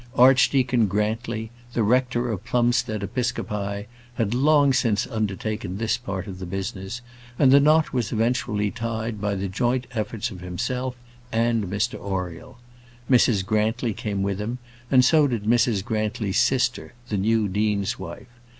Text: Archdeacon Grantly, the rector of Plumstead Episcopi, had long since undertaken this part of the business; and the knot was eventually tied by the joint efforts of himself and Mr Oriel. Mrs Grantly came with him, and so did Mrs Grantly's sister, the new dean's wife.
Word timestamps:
Archdeacon 0.15 0.87
Grantly, 0.87 1.51
the 1.73 1.83
rector 1.83 2.31
of 2.31 2.43
Plumstead 2.43 3.03
Episcopi, 3.03 3.85
had 4.15 4.33
long 4.33 4.73
since 4.73 5.05
undertaken 5.05 5.77
this 5.77 5.95
part 5.95 6.25
of 6.25 6.39
the 6.39 6.47
business; 6.47 7.01
and 7.37 7.51
the 7.51 7.59
knot 7.59 7.93
was 7.93 8.11
eventually 8.11 8.71
tied 8.71 9.21
by 9.21 9.35
the 9.35 9.47
joint 9.47 9.85
efforts 9.91 10.31
of 10.31 10.41
himself 10.41 10.95
and 11.31 11.65
Mr 11.65 11.99
Oriel. 12.03 12.57
Mrs 13.11 13.45
Grantly 13.45 13.93
came 13.93 14.23
with 14.23 14.39
him, 14.41 14.57
and 14.89 15.05
so 15.05 15.27
did 15.27 15.43
Mrs 15.43 15.85
Grantly's 15.85 16.39
sister, 16.39 16.93
the 17.09 17.17
new 17.17 17.47
dean's 17.47 17.99
wife. 17.99 18.25